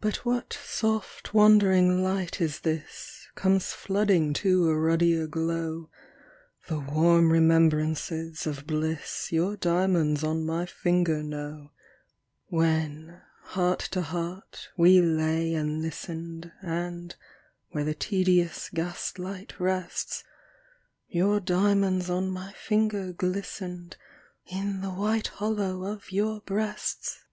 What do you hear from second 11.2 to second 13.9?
know, When, heart